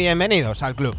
[0.00, 0.96] Bienvenidos al club.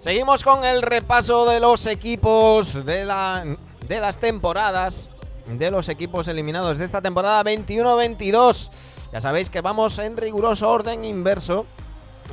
[0.00, 3.44] Seguimos con el repaso de los equipos de, la,
[3.86, 5.08] de las temporadas,
[5.46, 8.70] de los equipos eliminados de esta temporada 21-22.
[9.12, 11.64] Ya sabéis que vamos en riguroso orden inverso,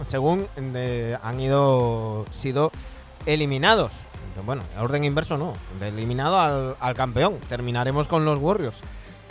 [0.08, 2.72] según eh, han ido sido
[3.28, 4.08] eliminados.
[4.44, 7.38] Bueno, orden inverso no, eliminado al campeón.
[7.48, 8.82] Terminaremos con los Warriors.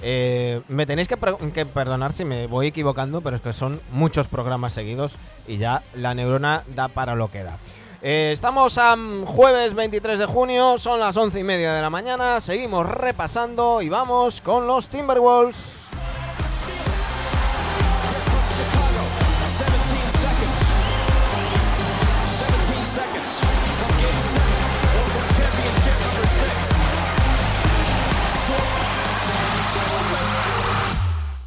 [0.02, 4.72] Eh, me tenéis que, perdonar si me voy equivocando, pero es que son muchos programas
[4.72, 7.56] seguidos y ya la neurona da para lo que da.
[8.02, 12.38] Eh, estamos a jueves 23 de junio, son las 11 y media de la mañana,
[12.40, 15.56] seguimos repasando y vamos con los Timberwolves.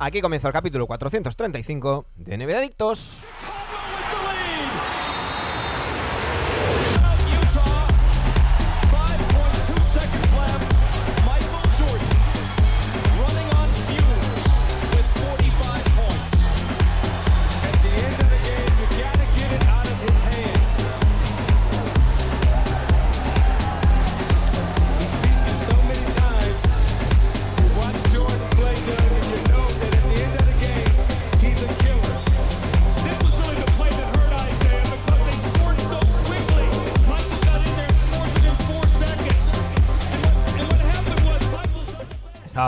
[0.08, 2.62] Aquí comienza el capítulo 435 de NBA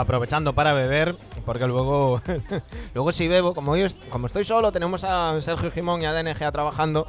[0.00, 2.20] aprovechando para beber, porque luego,
[2.94, 6.50] luego si bebo, como, yo, como estoy solo, tenemos a Sergio Jimón y a DNG
[6.52, 7.06] trabajando,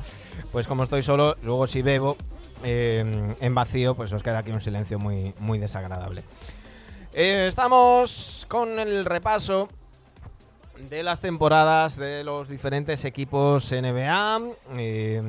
[0.51, 2.17] pues como estoy solo, luego si bebo
[2.63, 6.23] eh, en vacío, pues os queda aquí un silencio muy, muy desagradable.
[7.13, 9.67] Eh, estamos con el repaso
[10.89, 14.41] de las temporadas de los diferentes equipos NBA.
[14.77, 15.21] Eh,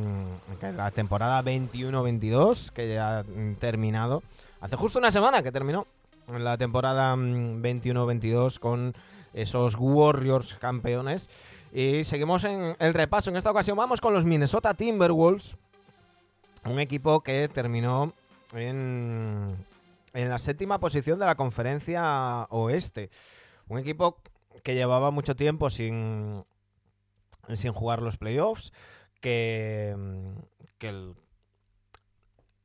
[0.77, 3.25] la temporada 21-22, que ya ha
[3.59, 4.23] terminado.
[4.61, 5.87] Hace justo una semana que terminó
[6.29, 8.95] la temporada 21-22 con
[9.33, 11.29] esos Warriors campeones.
[11.73, 13.31] Y seguimos en el repaso.
[13.31, 15.57] En esta ocasión vamos con los Minnesota Timberwolves.
[16.65, 18.13] Un equipo que terminó
[18.53, 19.57] en,
[20.13, 23.11] en la séptima posición de la conferencia oeste.
[23.69, 24.19] Un equipo
[24.63, 26.45] que llevaba mucho tiempo sin,
[27.53, 28.73] sin jugar los playoffs.
[29.21, 29.97] Que,
[30.79, 31.15] que el,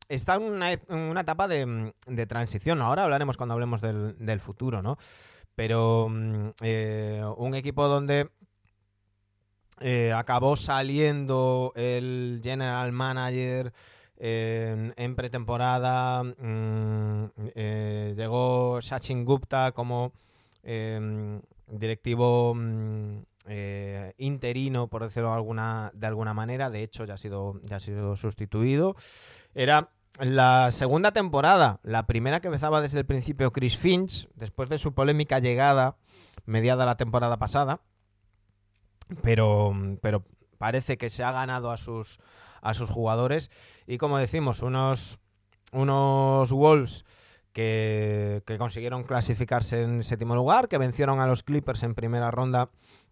[0.10, 1.94] está en una, etapa de,
[2.28, 2.82] transición.
[2.82, 4.98] Ahora hablaremos cuando hablemos del, futuro, ¿no?
[5.56, 8.30] Pero mm, eh, un equipo donde
[9.80, 13.74] eh, acabó saliendo el general manager
[14.20, 20.12] en pretemporada, mm, eh, llegó Sachin Gupta como
[21.68, 23.20] directivo mm,
[24.18, 26.70] interino, por decirlo de alguna, de alguna manera.
[26.70, 28.96] De hecho, ya ha sido, ya ha sido sustituido.
[29.54, 29.90] Era
[30.20, 34.94] la segunda temporada, la primera que empezaba desde el principio Chris Finch, después de su
[34.94, 35.98] polémica llegada
[36.46, 37.82] mediada la temporada pasada,
[39.22, 40.24] pero, pero
[40.58, 42.20] parece que se ha ganado a sus,
[42.62, 43.52] a sus jugadores.
[43.86, 45.20] Y como decimos, unos,
[45.72, 47.06] unos Wolves
[47.54, 52.70] que, que consiguieron clasificarse en séptimo lugar, que vencieron a los Clippers en primera ronda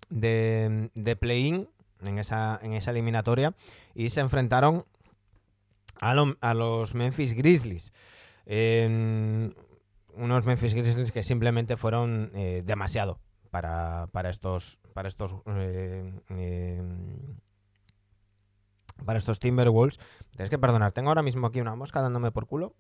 [0.10, 1.70] de, de play-in
[2.04, 3.54] en esa, en esa eliminatoria
[3.94, 4.86] y se enfrentaron
[6.00, 7.92] a, los Memphis Grizzlies.
[8.48, 13.20] unos Memphis Grizzlies que simplemente fueron eh, demasiado
[13.50, 17.38] para, estos para estos eh, em,
[19.06, 20.00] para estos Timberwolves.
[20.32, 22.76] Tienes que perdonar, tengo ahora mismo aquí una mosca dándome por culo.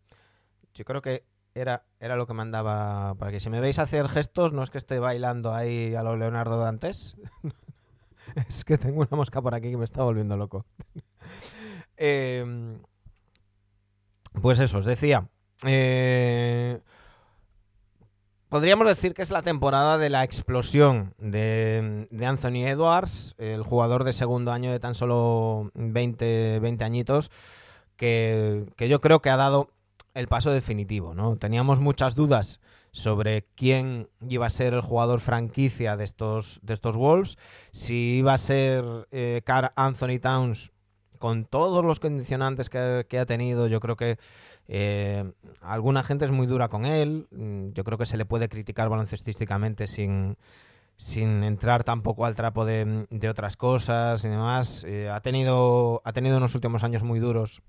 [0.74, 4.52] Yo creo que era, era lo que mandaba para que si me veis hacer gestos,
[4.52, 7.16] no es que esté bailando ahí a lo Leonardo Dantes.
[8.50, 10.66] es que tengo una mosca por aquí que me está volviendo loco.
[11.98, 12.78] eh,
[14.42, 15.28] pues eso, os decía.
[15.66, 16.80] Eh,
[18.50, 24.14] podríamos decir que es la temporada de la explosión de, Anthony Edwards, el jugador de
[24.14, 27.32] segundo año de tan solo 20, 20 añitos,
[27.96, 29.70] que, que yo creo que ha dado
[30.14, 31.36] el paso definitivo, ¿no?
[31.38, 32.62] Teníamos muchas dudas
[32.96, 37.38] sobre quién iba a ser el jugador franquicia de estos, de estos Wolves,
[37.72, 39.42] si iba a ser eh,
[39.76, 40.72] Anthony Towns
[41.18, 44.18] con todos los condicionantes que, ha tenido, yo creo que
[44.68, 45.32] eh,
[45.62, 48.90] alguna gente es muy dura con él, mm, yo creo que se le puede criticar
[48.90, 50.38] baloncestísticamente sin,
[50.98, 54.84] sin entrar tampoco al trapo de, de otras cosas y demás.
[54.88, 57.62] Eh, ha, tenido, ha tenido unos últimos años muy duros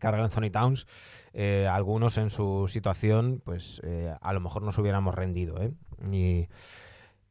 [0.00, 0.86] Carl Anthony Towns,
[1.32, 3.80] eh, algunos en su situación, pues
[4.20, 5.60] a lo mejor nos hubiéramos rendido.
[5.62, 5.72] ¿eh?
[6.10, 6.48] Y,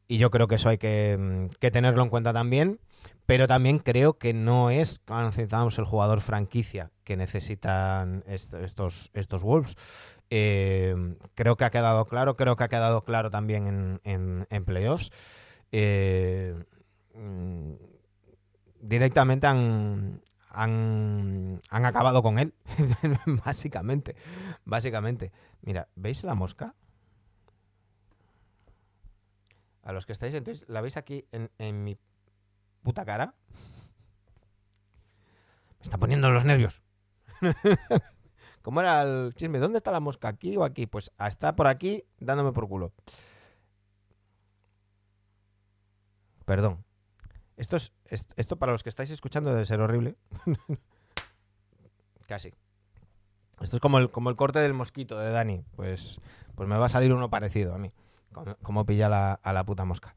[0.08, 2.78] yo creo que eso hay que, tenerlo en cuenta también.
[3.26, 9.76] Pero también creo que no es Towns el jugador franquicia que necesitan estos, estos Wolves.
[10.28, 15.10] creo que ha quedado claro, creo que ha quedado claro también en, en playoffs.
[17.14, 17.74] Mm,
[18.80, 22.54] directamente han, han, acabado con él,
[23.44, 24.16] básicamente,
[24.64, 25.32] básicamente.
[25.62, 26.74] Mira, ¿veis la mosca?
[29.82, 31.98] A los que estáis, entonces, ¿la veis aquí en, mi
[32.84, 33.34] puta cara?
[35.78, 36.84] Me está poniendo los nervios.
[38.62, 39.58] ¿Cómo era el chisme?
[39.58, 40.28] ¿Dónde está la mosca?
[40.28, 40.86] ¿Aquí o aquí?
[40.86, 42.92] Pues está por aquí dándome por culo.
[46.44, 46.84] Perdón.
[47.56, 47.92] Esto, es,
[48.36, 50.16] esto para los que estáis escuchando debe ser horrible.
[52.26, 52.54] Casi.
[53.60, 55.64] Esto es como el, como el corte del mosquito de Dani.
[55.76, 56.20] Pues,
[56.54, 57.92] pues me va a salir uno parecido a mí.
[58.62, 60.14] Como, pilla a la puta mosca.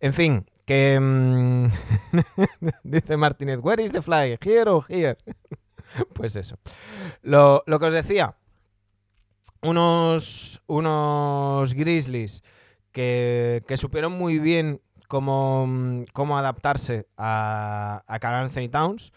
[0.00, 0.98] En fin, que...
[1.00, 1.68] Mm,
[2.82, 4.36] dice Martínez, where is the fly?
[4.44, 5.16] Here or here?
[6.12, 6.58] pues eso.
[7.22, 8.36] Lo, lo, que os decía.
[9.62, 12.42] Unos, unos Grizzlies
[12.92, 16.04] que, que supieron muy bien cómo,
[16.36, 19.12] adaptarse a, a Carl Anthony Towns.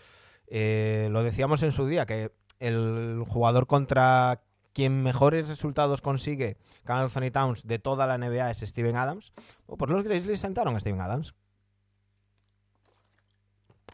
[0.48, 4.42] Eh, lo decíamos en su día, que el jugador contra
[4.74, 9.32] quien mejores resultados consigue Carl Anthony Towns de toda la NBA es Steven Adams.
[9.66, 11.34] Pues los Grizzlies sentaron a Steven Adams.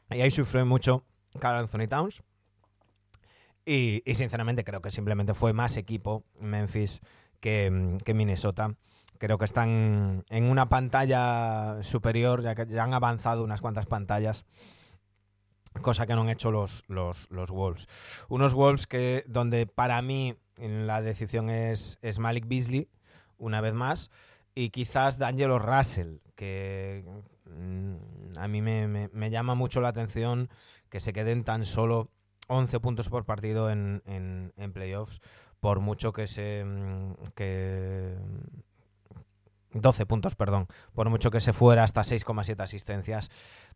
[0.10, 1.04] Y ahí sufrió mucho
[1.40, 2.24] Carl Anthony Towns.
[3.66, 7.02] Y, sinceramente creo que simplemente fue más equipo Memphis
[7.40, 8.76] que, Minnesota
[9.18, 14.46] creo que están en una pantalla superior, ya que ya han avanzado unas cuantas pantallas
[15.82, 17.88] cosa que no han hecho los, los, los Wolves.
[18.30, 22.90] Unos Wolves que donde para mí la decisión es, es Malik Beasley,
[23.38, 24.10] una vez más,
[24.54, 27.04] y quizás D'Angelo Russell, que
[27.46, 30.50] mm, a mí me, llama mucho la atención
[30.90, 32.10] que se queden tan solo
[32.48, 35.20] 11 puntos por partido en, en, en playoffs,
[35.60, 38.16] por mucho que se mm, que
[39.76, 43.30] 12 puntos, perdón, por mucho que se fuera hasta 6,7 asistencias,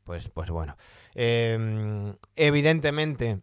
[0.04, 0.76] pues, pues bueno.
[1.14, 3.42] Em, evidentemente,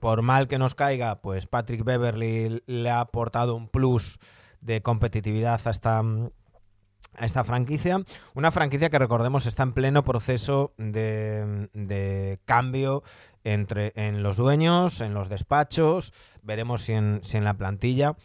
[0.00, 4.18] por mal que nos caiga, pues Patrick Beverly le ha aportado un plus
[4.60, 8.02] de competitividad a esta, a esta franquicia.
[8.34, 13.02] Una franquicia que recordemos está en pleno proceso de, de cambio
[13.44, 16.12] entre, en los dueños, en los despachos,
[16.42, 18.16] veremos si en, si en la plantilla,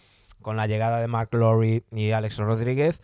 [0.41, 3.01] con la llegada de Mark Lowry y Alex Rodríguez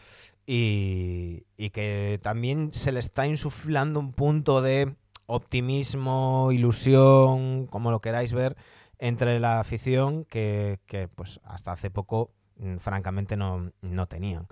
[0.52, 4.96] y, que también se le está insuflando un punto de
[5.30, 8.58] optimismo, ilusión, como lo queráis ver,
[8.98, 10.80] entre la afición que,
[11.16, 13.71] pues hasta hace poco mm, francamente no,
[14.09, 14.48] tenían.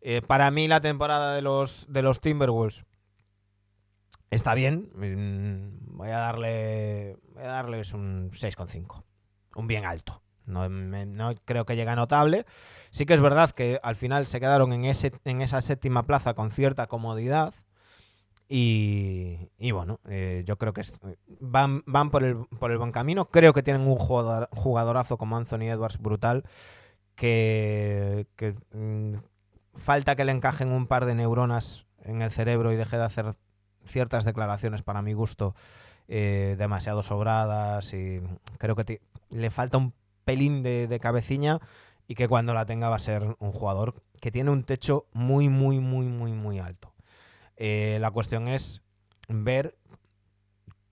[0.00, 2.84] Eh, para mí la temporada de los, de los Timberwolves
[4.30, 4.90] está bien.
[4.94, 9.04] Mm, voy a darle voy a darles un 6,5.
[9.56, 10.22] Un bien alto.
[10.46, 12.44] No, creo que llegue a notable.
[12.90, 16.34] Sí que es verdad que al final se quedaron en, ese, en esa séptima plaza
[16.34, 17.54] con cierta comodidad.
[18.56, 20.82] Y, bueno, eh, yo creo que
[21.40, 23.24] van, van por, el, por el buen camino.
[23.24, 26.44] Creo que tienen un jugadorazo como Anthony Edwards brutal.
[27.16, 28.28] Que,
[28.72, 29.14] mm,
[29.74, 33.34] falta que le encajen un par de neuronas en el cerebro y deje de hacer
[33.86, 35.56] ciertas declaraciones para mi gusto
[36.06, 37.92] eh, demasiado sobradas.
[37.92, 38.22] Y
[38.58, 39.94] creo que le falta un
[40.24, 41.58] pelín de, cabeciña
[42.06, 45.48] y que cuando la tenga va a ser un jugador que tiene un techo muy,
[45.48, 46.93] muy, muy, muy, muy alto.
[47.56, 48.82] Eh, la cuestión es
[49.28, 49.76] ver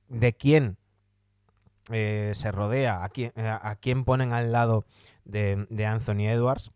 [0.08, 0.76] de quién
[1.90, 4.86] eh, se rodea, a quién, eh, a quién ponen al lado
[5.24, 6.70] de, Anthony Edwards.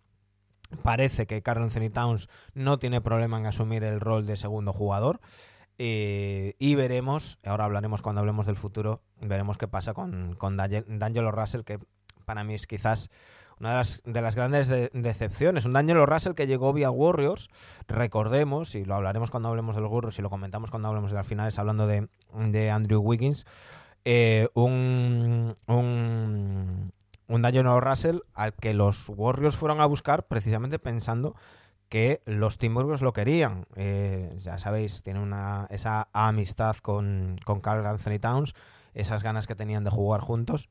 [0.82, 5.20] Parece que Carl Anthony Towns no tiene problema en asumir el rol de segundo jugador.
[5.78, 11.62] y veremos, ahora hablaremos cuando hablemos del futuro, veremos qué pasa con, con D'Angelo Russell,
[11.62, 11.78] que
[12.24, 13.10] para mí es quizás
[13.60, 15.64] una de las, de las grandes decepciones.
[15.64, 17.48] Un Daniel Russell que llegó vía Warriors,
[17.88, 21.16] recordemos, y lo hablaremos cuando hablemos de los Warriors y lo comentamos cuando hablemos de
[21.16, 22.08] las finales, hablando de,
[22.70, 23.46] Andrew Wiggins.
[24.04, 26.92] eh, un, un,
[27.28, 31.34] un D'Angelo Russell al que los Warriors fueron a buscar precisamente pensando
[31.88, 33.66] que los Timberwolves lo querían.
[33.76, 38.54] Eh, ya sabéis, tiene una, esa amistad con, con Carl Anthony Towns,
[38.94, 40.68] esas ganas que tenían de jugar juntos.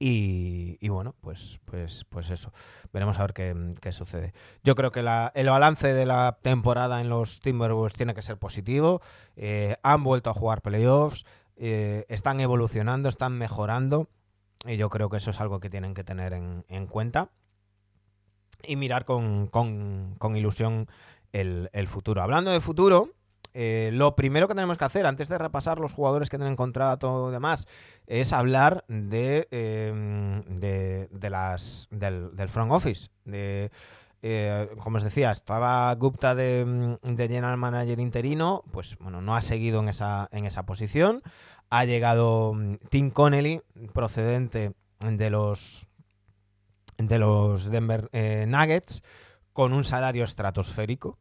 [0.00, 2.52] Y, bueno, pues, pues, pues eso.
[2.92, 4.32] Veremos a ver qué, qué sucede.
[4.62, 9.00] Yo creo que el balance de la temporada en los Timberwolves tiene que ser positivo.
[9.36, 11.24] Eh, han vuelto a jugar playoffs,
[11.56, 14.08] eh, están evolucionando, están mejorando.
[14.66, 17.30] Y yo creo que eso es algo que tienen que tener en, en cuenta
[18.64, 20.86] y mirar con, con- ilusión
[21.32, 22.22] el futuro.
[22.22, 23.10] Hablando de futuro,
[23.60, 27.28] eh, lo primero que tenemos que hacer antes de repasar los jugadores que tienen contrato
[27.28, 27.66] y demás
[28.06, 33.10] es hablar de, eh, de, las, del, front office.
[33.26, 33.68] Eh,
[34.80, 39.80] como os decía, estaba Gupta de, de General Manager interino, pues bueno, no ha seguido
[39.80, 41.22] en esa, en esa posición.
[41.68, 43.60] Ha llegado mm, Tim Connelly,
[43.92, 45.88] procedente de los
[46.96, 49.02] de los Denver eh, Nuggets
[49.52, 51.18] con un salario estratosférico.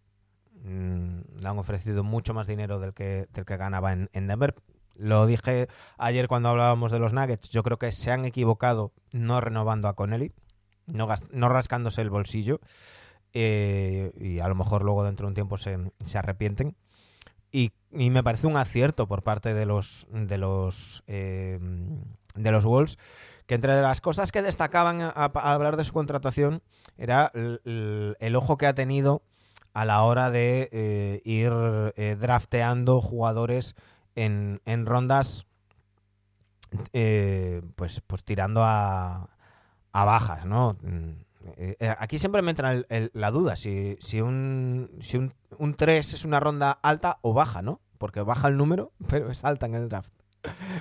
[0.63, 4.55] Mm, le han ofrecido mucho más dinero del que, del que ganaba en, en Denver.
[4.95, 7.49] Lo dije ayer cuando hablábamos de los Nuggets.
[7.49, 10.31] Yo creo que se han equivocado no renovando a Connelly,
[10.87, 12.59] no, no rascándose el bolsillo.
[13.33, 16.75] eh, y a lo mejor luego dentro de un tiempo se, se arrepienten.
[17.51, 21.57] Y, me parece un acierto por parte de los de los eh,
[22.35, 22.97] de los Wolves
[23.45, 26.61] que entre las cosas que destacaban a- a- hablar de su contratación
[26.97, 29.21] era el- el ojo que ha tenido
[29.77, 31.53] a la hora de eh, ir
[31.97, 33.75] eh, drafteando jugadores
[34.15, 35.45] en, rondas
[36.93, 39.29] eh, pues, pues tirando a,
[39.91, 40.77] a bajas, ¿no?
[41.99, 42.81] Aquí siempre me entra
[43.13, 47.61] la duda si, si, un, si un, un 3 es una ronda alta o baja,
[47.61, 47.79] ¿no?
[47.99, 50.11] Porque baja el número, pero es alta en el draft.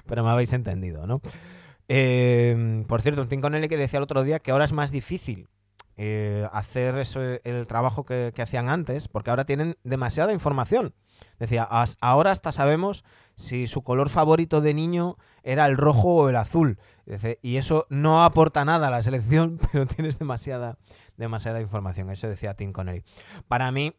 [0.07, 1.19] Pero me habéis entendido, ¿no?
[1.19, 5.51] Por cierto, un Tim Connelly que decía el otro día que ahora es más difícil
[5.97, 10.95] eh, hacer eso, el trabajo que, hacían antes, porque ahora tienen demasiada información.
[11.39, 13.05] Decía, "As- ahora hasta sabemos
[13.37, 16.79] si su color favorito de niño era el rojo o el azul.
[17.43, 20.79] Y eso no aporta nada a la selección, pero tienes demasiada,
[21.17, 22.11] demasiada información.
[22.11, 23.05] Eso decía Tim Connelly.
[23.49, 23.95] Para mí,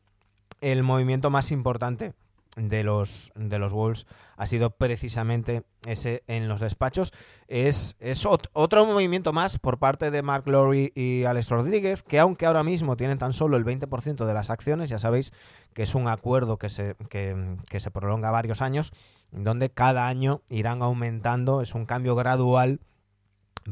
[0.61, 2.13] el movimiento más importante
[2.57, 7.13] de los, de los Wolves ha sido precisamente ese en los despachos.
[7.47, 12.19] Es, es ot- otro movimiento más por parte de Mark Lowry y Alex Rodríguez, que
[12.19, 15.31] aunque ahora mismo tienen tan solo el 20% de las acciones, ya sabéis
[15.73, 18.91] que es un acuerdo que se, que, que se prolonga varios años,
[19.31, 22.79] donde cada año irán aumentando, es un cambio gradual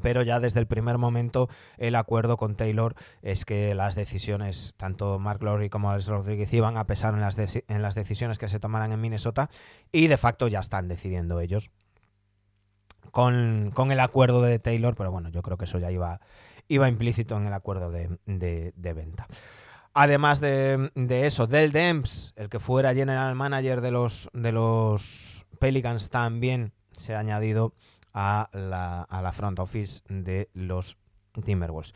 [0.02, 5.20] pero ya desde el primer momento el acuerdo con Taylor es que las decisiones, tanto
[5.20, 8.60] Mark Lowry como Alex Rodríguez, iban a pesar en las, en las decisiones que se
[8.60, 9.50] tomaran en Minnesota
[9.92, 11.72] y de facto ya están decidiendo ellos
[13.12, 16.20] con, con el acuerdo de Taylor, pero bueno, yo creo que eso ya iba,
[16.68, 19.28] iba implícito en el acuerdo de, de- de venta.
[19.94, 25.46] Además de, de eso, Del Demps, el que fuera general manager de los, de los
[25.60, 27.74] Pelicans, también se ha añadido
[28.16, 30.98] a la, a la front office de los
[31.44, 31.94] Timberwolves.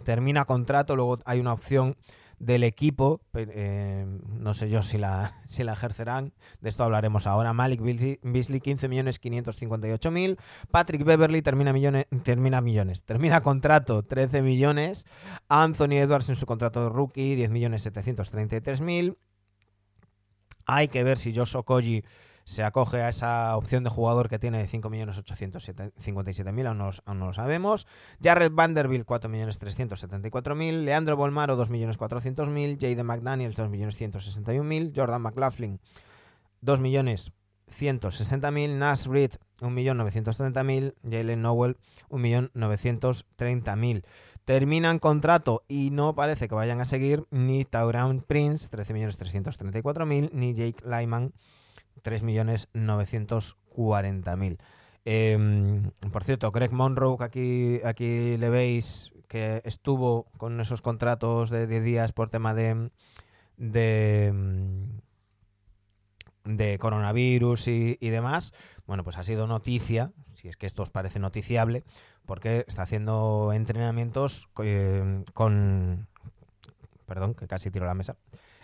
[0.04, 1.96] termina contrato, luego hay una opción
[2.40, 7.52] del equipo, eh, no sé yo si la, si la ejercerán, de esto hablaremos ahora.
[7.52, 10.38] Malik Beasley, Beasley 15.558.000,
[10.70, 15.06] Patrick Beverly termina millones, termina millones, termina contrato 13 millones,
[15.48, 19.16] Anthony Edwards en su contrato de rookie 10.733.000.
[20.66, 22.04] Hay que ver si Josh Okoji
[22.50, 27.26] se acoge a esa opción de jugador que tiene de 5.857.000, aún, no aún no
[27.26, 27.86] lo sabemos.
[28.20, 30.82] Jared Vanderbilt, 4.374.000.
[30.82, 32.78] Leandro Bolmaro, 2.400.000.
[32.80, 34.92] Jaden McDaniels, 2.161.000.
[34.96, 35.78] Jordan McLaughlin,
[36.60, 38.78] 2.160.000.
[38.78, 39.30] Nash Reed,
[39.60, 40.94] 1.930.000.
[41.08, 41.76] Jalen Nowell,
[42.08, 44.02] 1.930.000.
[44.44, 50.82] Terminan contrato y no parece que vayan a seguir ni Tauran Prince, 13.334.000, ni Jake
[50.84, 51.32] Lyman,
[52.02, 54.58] 3.940.000.
[55.04, 61.48] Eh, por cierto, Greg Monroe, que aquí, aquí le veis que estuvo con esos contratos
[61.50, 62.90] de 10 días por tema de,
[63.56, 64.34] de,
[66.44, 68.52] de coronavirus y, y demás,
[68.86, 71.84] bueno, pues ha sido noticia, si es que esto os parece noticiable,
[72.26, 76.08] porque está haciendo entrenamientos eh, con...
[77.06, 78.16] Perdón, que casi tiro la mesa.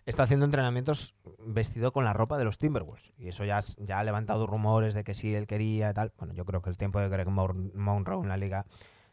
[0.07, 3.13] Está haciendo entrenamientos vestido con la ropa de los Timberwolves.
[3.19, 6.13] Y eso ya, ya ha levantado rumores de que sí él quería y tal.
[6.17, 8.67] Bueno, yo creo que el tiempo de Greg Monroe en la liga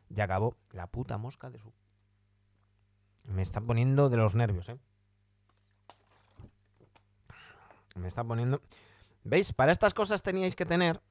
[0.10, 0.56] ya acabó.
[0.72, 1.74] La puta mosca de su...
[3.26, 4.78] Me está poniendo de los nervios, ¿eh?
[7.96, 8.62] Me está poniendo...
[9.24, 9.52] ¿Veis?
[9.52, 11.02] Para estas cosas teníais que tener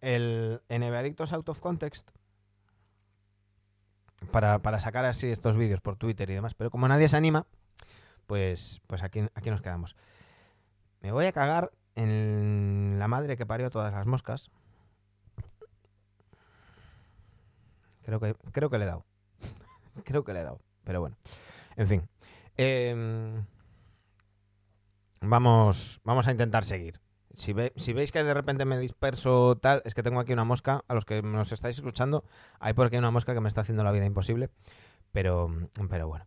[0.00, 2.10] el NBA Adictos Out of Context
[4.30, 6.54] para, para sacar así estos vídeos por Twitter y demás.
[6.54, 7.46] Pero como nadie se anima,
[8.26, 9.96] pues, pues aquí, aquí nos quedamos.
[11.00, 14.50] Me voy a cagar en la madre que parió todas las moscas.
[18.04, 19.04] Creo que, creo que le he dado.
[20.04, 20.60] creo que le he dado.
[20.84, 21.16] Pero bueno.
[21.76, 22.08] En fin.
[22.56, 23.44] Em,
[25.20, 27.00] vamos, vamos a intentar seguir.
[27.34, 30.84] Si, si, veis que de repente me disperso tal, es que tengo aquí una mosca.
[30.88, 32.24] A los que nos estáis escuchando,
[32.60, 34.50] hay por aquí una mosca que me está haciendo la vida imposible.
[35.12, 35.50] Pero,
[35.90, 36.24] pero bueno.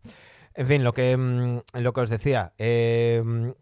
[0.54, 2.52] En fin, lo que, mm, lo que os decía.
[2.58, 3.52] Eh,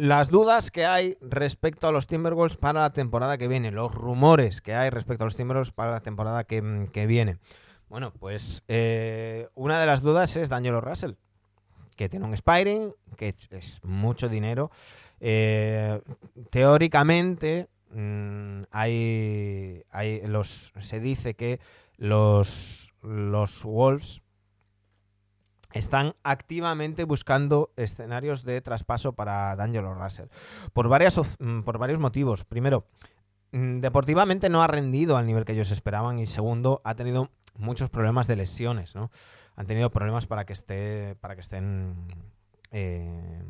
[0.00, 4.62] las dudas que hay respecto a los Timberwolves para la temporada que viene, los rumores
[4.62, 7.36] que hay respecto a los Timberwolves para la temporada que, mm, viene.
[7.90, 11.12] Bueno, pues eh, una de las dudas es Daniel Russell,
[11.96, 14.70] que tiene un Spiring, que es mucho dinero.
[15.20, 16.00] Eh,
[16.48, 21.60] teóricamente, mm, hay, hay los, se dice que
[21.98, 24.22] los, los Wolves
[25.72, 30.28] están activamente buscando escenarios de traspaso para D'Angelo Russell.
[30.72, 32.44] Por, varias, mm, por varios motivos.
[32.44, 32.86] Primero,
[33.52, 36.18] mm, deportivamente no ha rendido al nivel que ellos esperaban.
[36.18, 38.94] Y segundo, ha tenido muchos problemas de lesiones.
[38.94, 39.10] ¿no?
[39.56, 41.94] Han tenido problemas para que, esté, para que estén
[42.72, 43.42] eh,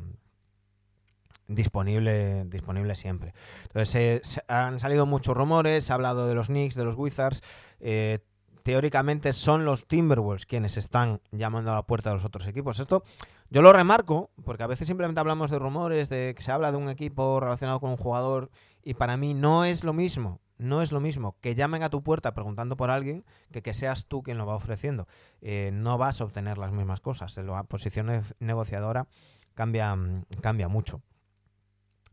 [1.49, 3.33] disponible, disponible siempre.
[3.65, 7.43] Entonces, han salido muchos rumores, se ha hablado de los Knicks, de los Wizards.
[7.81, 8.21] Eh,
[8.63, 12.81] teóricamente son los Timberwolves quienes están llamando a la puerta de los otros equipos.
[12.81, 13.05] Esto
[13.51, 16.79] yo lo remarco porque a veces simplemente hablamos de rumores, de que se habla de
[16.79, 18.51] un equipo relacionado con un jugador
[18.83, 20.41] y para mí no es lo mismo.
[20.57, 24.07] No es lo mismo que llamen a tu puerta preguntando por alguien que que seas
[24.07, 25.09] tú quien lo va ofreciendo.
[25.41, 27.35] Eh, no vas a obtener las mismas cosas.
[27.39, 29.07] La posición negociadora
[29.55, 29.97] cambia,
[30.43, 31.01] cambia mucho.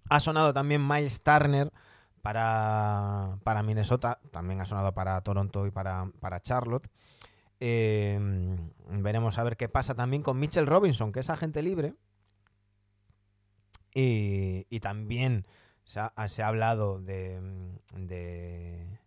[0.09, 1.73] Ha sonado también Miles Turner
[2.27, 6.89] para, para Minnesota, también ha sonado para Toronto y para, para Charlotte.
[7.61, 11.93] Em, veremos a ver qué pasa también con Mitchell Robinson, que es agente libre.
[13.93, 15.45] Y, y también
[15.85, 17.39] se ha, se ha hablado de,
[17.95, 18.99] de,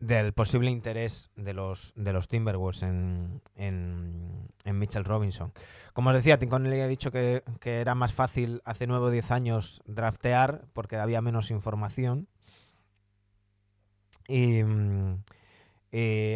[0.00, 5.52] del posible interés de los, de los Timberwolves en, en, Mitchell Robinson.
[5.92, 9.30] Como os decía, Tim Connelly ha dicho que, era más fácil hace 9 o 10
[9.30, 12.28] años draftear porque había menos información.
[14.28, 14.60] Y,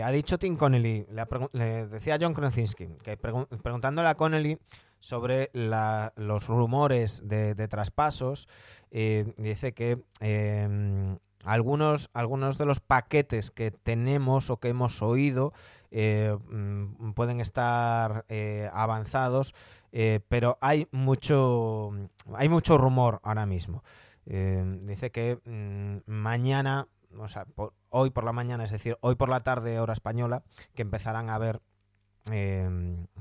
[0.03, 1.07] ha dicho Tim Connelly,
[1.53, 4.59] le, decía John Krasinski, que preguntándole a Connelly
[5.01, 8.49] sobre los rumores de, traspasos,
[8.91, 15.53] eh, dice que em, algunos, algunos de los paquetes que tenemos o que hemos oído
[15.91, 19.55] eh, mm, pueden estar eh, avanzados,
[19.93, 21.91] eh, pero hay mucho,
[22.35, 23.83] hay mucho rumor ahora mismo.
[24.25, 26.87] dice que mm, mañana,
[27.19, 27.47] o sea,
[27.89, 30.43] hoy por la mañana, es decir, hoy por la tarde, hora española,
[30.75, 31.61] que empezarán a ver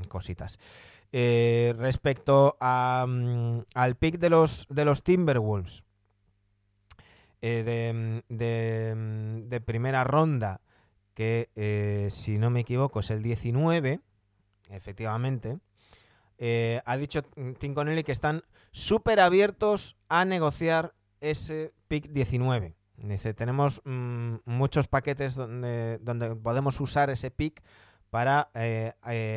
[0.10, 0.60] cositas.
[1.12, 5.84] respecto a, mm, al pick de los, de los Timberwolves,
[7.42, 10.62] eh, mm, mm, de, primera ronda,
[11.14, 14.02] que eh, si no me equivoco es el 19,
[14.70, 15.60] efectivamente,
[16.38, 17.22] eh, ha dicho
[17.60, 22.76] Tim Connelly que están súper abiertos a negociar ese pick 19.
[22.98, 27.62] Dice, tenemos mm, muchos paquetes donde, donde podemos usar ese pick
[28.10, 28.50] para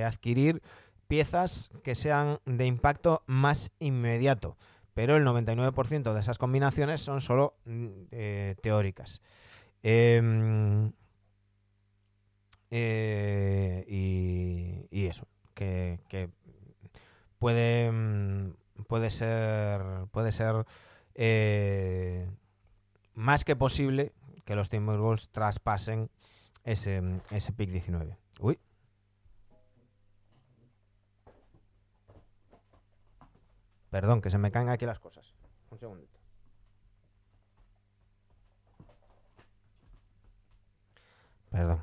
[0.04, 0.62] adquirir
[1.06, 4.56] piezas que sean de impacto más inmediato
[4.94, 9.20] pero el 99% de esas combinaciones son solo mm, eh, teóricas.
[9.82, 10.92] Em,
[12.70, 15.98] eh, y, eso, que,
[17.38, 18.52] puede, mm,
[18.86, 20.64] puede ser, puede ser
[21.14, 22.30] eh,
[23.14, 24.12] más que posible
[24.44, 26.10] que los Timberwolves traspasen
[26.64, 28.16] ese, ese pick 19.
[28.40, 28.58] Uy,
[33.92, 35.34] Perdón, que se me caen aquí las cosas.
[35.68, 36.18] Un segundito.
[41.50, 41.82] Perdón.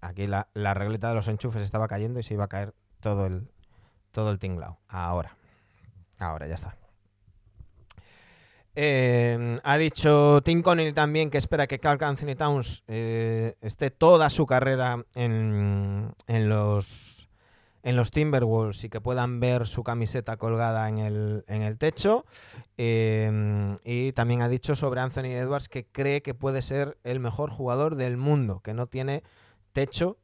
[0.00, 3.48] Aquí la, regleta de los enchufes estaba cayendo y se iba a caer todo el,
[4.10, 4.80] todo el tinglao.
[4.88, 5.36] Ahora.
[6.18, 6.76] Ahora, ya está.
[8.74, 14.28] Eh, ha dicho Tim Connell también que espera que Carl Anthony Towns eh, esté toda
[14.28, 17.17] su carrera en, en los
[17.88, 22.26] en los Timberwolves y que puedan ver su camiseta colgada en el, techo.
[22.76, 27.48] Eh, y también ha dicho sobre Anthony Edwards que cree que puede ser el mejor
[27.48, 29.22] jugador del mundo, que no tiene
[29.72, 30.18] techo.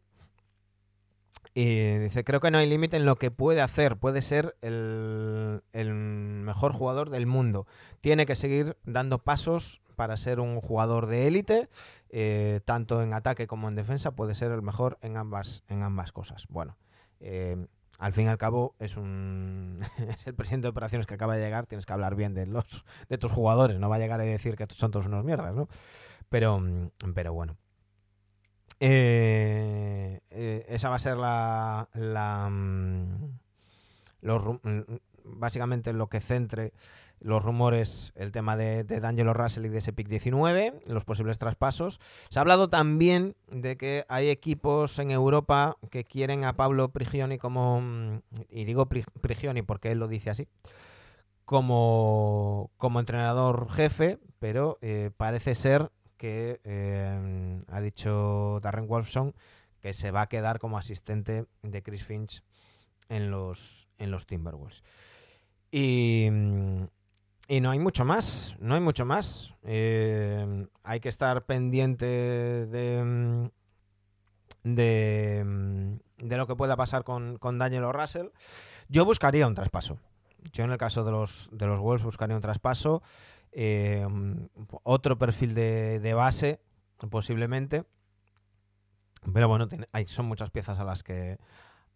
[1.55, 5.63] Y dice, creo que no hay límite en lo que puede hacer, puede ser el,
[5.73, 7.67] el mejor jugador del mundo.
[8.03, 11.71] Tiene que seguir dando pasos para ser un jugador de élite,
[12.11, 16.13] eh, tanto en ataque como en defensa, puede ser el mejor en ambas, en ambas
[16.13, 16.47] cosas.
[16.51, 16.77] Bueno,
[17.27, 17.67] eh,
[17.99, 21.43] al fin y al cabo es un es el presidente de operaciones que acaba de
[21.43, 24.25] llegar, tienes que hablar bien de los de tus jugadores, no va a llegar a
[24.25, 25.69] decir que son todos unos mierdas, ¿no?
[26.29, 26.63] Pero,
[27.15, 27.57] pero bueno.
[28.81, 33.39] Eh, eh, esa va a ser la, la mm,
[34.21, 34.43] los,
[35.25, 36.73] básicamente lo que centre
[37.25, 41.39] los rumores, el tema de, de D'Angelo Russell y de ese pick 19, los posibles
[41.39, 41.99] traspasos.
[42.29, 47.39] Se ha hablado también de que hay equipos en Europa que quieren a Pablo Prigioni
[47.39, 50.49] como, y digo Prigioni porque él lo dice así,
[51.47, 59.35] como, como entrenador jefe, pero eh, parece ser que eh, ha dicho Darren Wolfson
[59.81, 62.43] que se va a quedar como asistente de Chris Finch
[63.09, 64.83] en los, en los Timberwolves.
[65.71, 66.29] Y,
[67.49, 69.55] y no hay mucho más, no hay mucho más.
[69.65, 73.49] Eh, hay que estar pendiente de, mm,
[74.75, 78.29] de, mm, de lo que pueda pasar con, con Daniel Russell.
[78.89, 79.99] Yo buscaría un traspaso.
[80.53, 83.03] Yo en el caso de los, de los Wolves buscaría un traspaso.
[83.53, 84.07] Eh,
[84.83, 86.61] otro perfil de, de, base,
[87.11, 87.85] posiblemente.
[89.33, 91.39] Pero bueno, tiene, hay, son muchas piezas a las que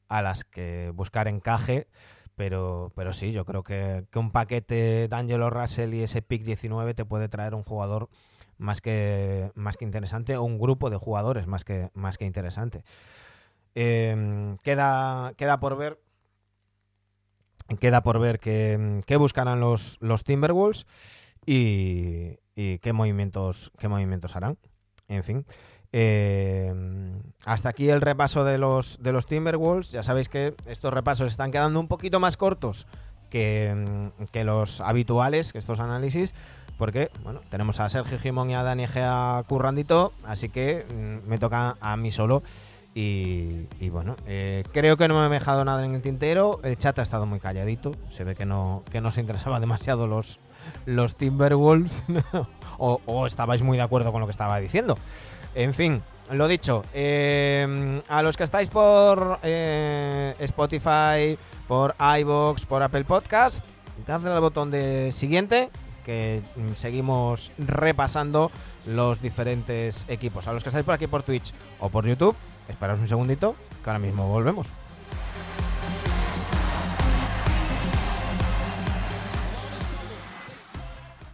[0.09, 1.89] a las que buscar encaje.
[2.39, 6.95] Pero, pero sí, yo creo que, que un paquete D'Angelo Russell y ese pick 19
[6.95, 8.09] te puede traer un jugador
[8.59, 12.85] más que, más que interesante o un grupo de jugadores más que, más que interesante.
[13.75, 16.01] Eh, queda, queda por ver.
[17.81, 20.87] Queda por ver qué, qué buscarán los, los Timberwolves
[21.45, 24.59] y, y, qué movimientos qué movimientos harán.
[25.09, 25.45] En fin.
[25.93, 26.73] Eh,
[27.45, 29.91] hasta aquí el repaso de los, de los Timberwolves.
[29.91, 32.87] Ya sabéis que estos repasos están quedando un poquito más cortos
[33.31, 36.35] que, que los habituales, que estos análisis,
[36.77, 41.39] porque bueno, tenemos a Sergio Gimón y a Dani Gea currandito, así que mm, me
[41.39, 42.43] toca a mí solo.
[42.95, 46.59] Y, y bueno, eh, creo que no me he dejado nada en el tintero.
[46.65, 47.93] El chat ha estado muy calladito.
[48.11, 50.41] Se ve que no, que no se interesaba demasiado los,
[50.85, 52.03] los Timberwolves.
[52.79, 54.99] o, o estabais muy de acuerdo con lo que estaba diciendo.
[55.59, 62.81] En fin, lo dicho, eh, a los que estáis por eh, Spotify, por iBox, por
[62.81, 63.65] Apple Podcast,
[64.07, 65.69] dadle al botón de siguiente,
[66.05, 66.43] que
[66.77, 68.53] seguimos repasando
[68.87, 70.47] los diferentes equipos.
[70.47, 72.37] A los que estáis por aquí por Twitch o por YouTube,
[72.69, 74.69] esperaos un segundito, que ahora mismo volvemos.